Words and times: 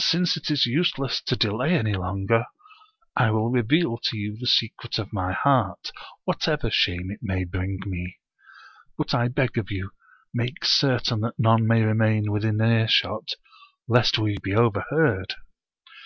Since 0.00 0.38
it 0.38 0.50
is 0.50 0.64
useless 0.64 1.20
to 1.26 1.36
delay 1.36 1.74
any 1.74 1.92
longer, 1.92 2.46
I 3.14 3.30
will 3.30 3.50
reveal 3.50 3.98
to 3.98 4.16
you 4.16 4.34
the 4.38 4.46
secret 4.46 4.98
of 4.98 5.12
my 5.12 5.32
heart, 5.34 5.92
whatever 6.24 6.70
shame 6.70 7.10
it 7.10 7.18
may 7.20 7.44
bring 7.44 7.78
me. 7.84 8.16
But 8.96 9.12
I 9.12 9.28
beg 9.28 9.58
of 9.58 9.70
you, 9.70 9.90
make 10.32 10.64
certain 10.64 11.20
that 11.20 11.38
none 11.38 11.66
may 11.66 11.82
remain 11.82 12.32
within 12.32 12.58
earshot, 12.62 13.32
lest 13.86 14.18
we 14.18 14.38
be 14.42 14.54
overheard." 14.54 15.34